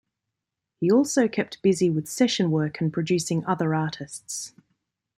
[0.79, 4.55] He also kept busy with session work and producing other artists.